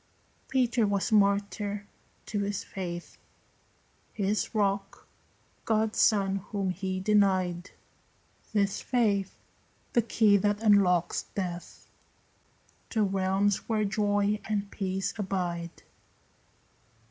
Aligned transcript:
Peter 0.47 0.87
was 0.87 1.11
martyr 1.11 1.85
to 2.25 2.39
his 2.39 2.63
faith; 2.63 3.19
His 4.13 4.55
rock, 4.55 5.07
God's 5.63 5.99
son 6.01 6.37
whom 6.37 6.71
he 6.71 6.99
denied; 6.99 7.69
This 8.51 8.81
faith 8.81 9.37
the 9.93 10.01
key 10.01 10.37
that 10.37 10.63
unlocks 10.63 11.25
death 11.35 11.87
To 12.89 13.03
realms 13.03 13.69
where 13.69 13.85
joy 13.85 14.39
and 14.45 14.71
peace 14.71 15.13
abide. 15.19 15.83